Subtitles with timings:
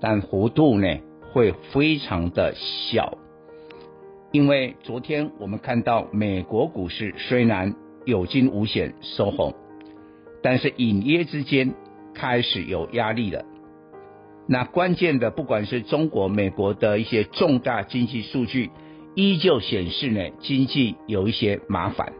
[0.00, 0.98] 但幅度呢
[1.32, 3.18] 会非常的小，
[4.32, 9.54] 因为昨天我们看到美国股市虽然有惊无险收红，
[10.42, 11.74] 但是隐约之间
[12.14, 13.44] 开始有压力了。
[14.48, 18.70] 那关键的，不管是中国、美国的一些重大经济数据。
[19.18, 22.12] 依旧显示呢，经济有一些麻烦，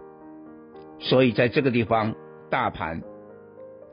[0.98, 2.14] 所以在这个地方，
[2.48, 3.02] 大盘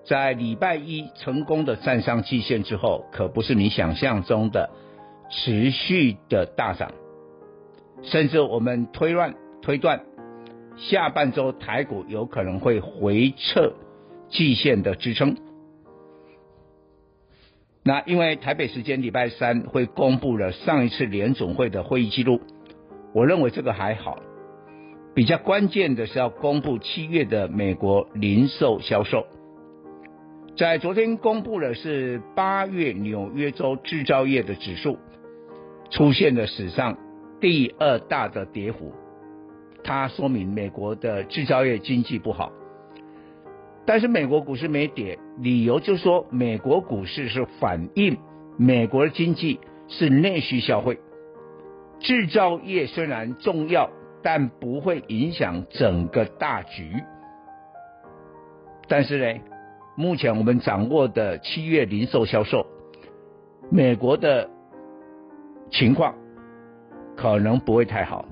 [0.05, 4.69] 在礼拜一成功的站上季线之后，可不是你想象中的
[5.29, 6.91] 持续的大涨，
[8.01, 10.01] 甚至我们推断推断，
[10.75, 13.73] 下半周台股有可能会回撤
[14.29, 15.37] 季线的支撑。
[17.85, 22.41] 那因为台北时间礼拜三会公布了上一次联总会的会议记录。
[23.13, 24.19] 我认为这个还好，
[25.13, 29.27] 比较关键的是要公布七月的美国零售销售，
[30.55, 34.99] 在昨天公布的是八月纽约州制造业的指数
[35.89, 36.95] 出现了史上
[37.41, 38.93] 第二大的跌幅，
[39.83, 42.51] 它说明美国的制造业经济不好，
[43.83, 48.15] 但是美国股市没跌，理由就是说美国股市是反映
[48.55, 50.99] 美国的经济是内需消费。
[51.99, 53.89] 制造业虽然重要，
[54.21, 57.01] 但不会影响整个大局。
[58.87, 59.39] 但是呢，
[59.95, 62.65] 目前我们掌握的七月零售销售，
[63.69, 64.49] 美国的
[65.69, 66.15] 情况
[67.15, 68.25] 可能不会太好。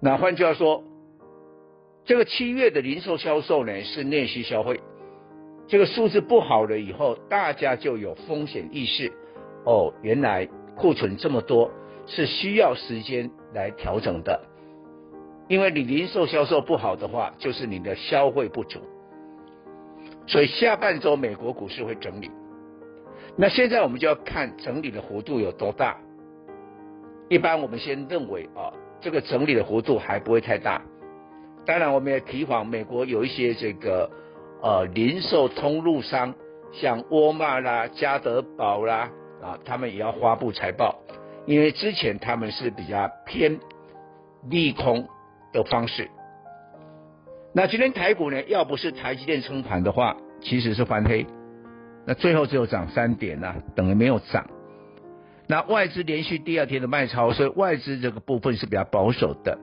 [0.00, 0.82] 那换句话说，
[2.04, 4.80] 这个七月的零售销售呢，是内需消费，
[5.68, 9.12] 这个数字不好了以后，大家就有风险意识。
[9.64, 10.48] 哦，原来。
[10.74, 11.70] 库存这么多
[12.06, 14.40] 是需要时间来调整的，
[15.46, 18.80] 因为你零售销售不好的话，就是你的消费不足，
[20.26, 22.30] 所以下半周美国股市会整理。
[23.36, 25.96] 那现在我们就要看整理的幅度有多大。
[27.28, 30.82] 一般我们先认为啊，这个整理的幅度还不会太大。
[31.64, 34.10] 当然，我们也提防美国有一些这个
[34.62, 36.34] 呃零售通路商，
[36.72, 39.10] 像沃尔玛啦、家得宝啦。
[39.40, 41.02] 啊，他们也要发布财报，
[41.46, 43.58] 因为之前他们是比较偏
[44.48, 45.08] 利空
[45.52, 46.08] 的方式。
[47.54, 51.26] 那今天台股呢，要不是台积电撑盘的话，其实是翻黑。
[52.06, 54.46] 那最后只有涨三点呐、啊，等于没有涨。
[55.48, 59.58] 那外资连续第二天的卖超，所以外资这个部分是比较保守的。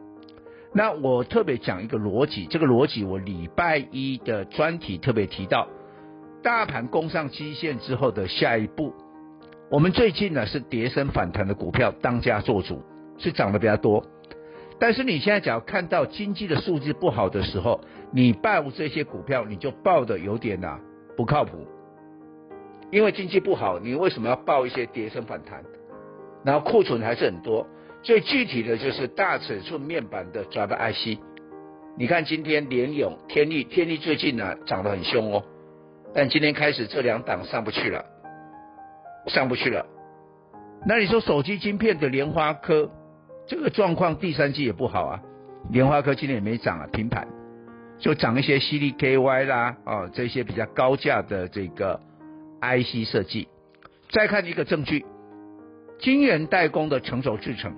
[0.72, 5.68] 那我特别讲一个逻辑，这个逻辑我礼拜一的专题特别提到，
[6.44, 8.94] 大盘攻上基线之后的下一步。
[9.72, 12.84] 我们最近呢是跌升反弹的股票当家做主，
[13.18, 14.06] 是涨得比较多。
[14.80, 17.82] 但是你现在只要看到经济的数字不好的时候，
[18.14, 20.80] 你报这些股票你就报的有点呐、
[21.18, 21.68] 不靠谱。
[22.92, 25.64] 因为经济不好，你为什么要报一些跌升反弹？
[26.46, 27.68] 然后库存还是很多。
[28.02, 31.20] 最具体的就是大尺寸面板的 Drive IC。
[31.98, 35.44] 你看今天联咏、天力、天力最近呢涨得很凶哦，
[36.14, 38.06] 但今天开始这两档上不去了。
[39.28, 39.86] 上不去了，
[40.88, 42.90] 那你说手机晶片的莲花科
[43.50, 45.20] 这个状况第三季也不好啊，
[45.72, 47.28] 联发科今天也没涨啊，平盘，
[47.98, 52.00] 就涨一些 CDKY 啦啊这些比较高价的这个
[52.62, 53.48] IC 设计。
[54.12, 55.04] 再看一个证据，
[55.98, 57.74] 晶圆代工的成熟制程，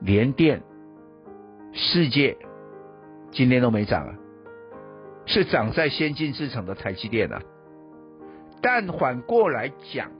[0.00, 0.62] 联电、
[1.74, 2.38] 世界
[3.30, 4.14] 今天都没涨啊，
[5.26, 7.42] 是涨在先进制程的台积电啊，
[8.62, 10.10] 但反过来讲。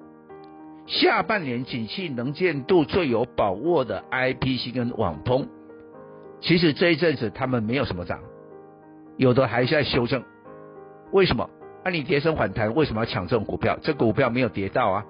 [0.86, 5.48] 下半年景气能见度最有把握的 IPC 跟网通，
[6.40, 8.20] 其实这一阵子他们没有什么涨，
[9.16, 10.22] 有的还在修正。
[11.12, 11.48] 为什么？
[11.84, 13.78] 那、你跌升反弹，为什么要抢这种股票？
[13.82, 15.04] 这股票没有跌到啊，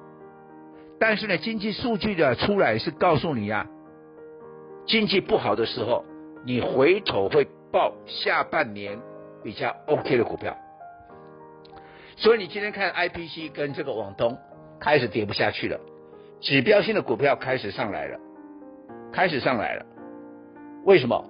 [0.99, 3.67] 但是呢，经济数据的出来是告诉你啊，
[4.87, 6.05] 经济不好的时候，
[6.45, 8.99] 你回头会报下半年
[9.43, 10.57] 比较 OK 的股票。
[12.17, 14.39] 所以你今天看 IPC 跟这个网通
[14.83, 15.79] 开始跌不下去了，
[16.41, 18.19] 指标性的股票开始上来了，
[19.13, 19.87] 开始上来了。
[20.85, 21.25] 为什么？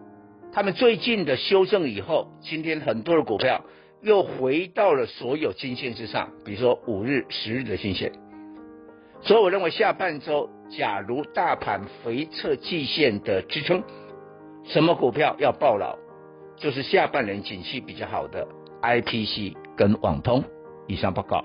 [0.54, 3.62] 他们最近的修正以后，今天很多的股票
[4.00, 8.10] 又回到了所有均线之上，比如说五日、十日的均线。
[9.20, 13.82] 所以我认为下半周，假如大盘回测季线的支撑，
[14.64, 15.98] 什么股票要爆牢？
[16.56, 18.48] 就是下半年景气比较好的
[18.80, 20.42] IPC 跟网通。
[20.86, 21.44] 以上报告。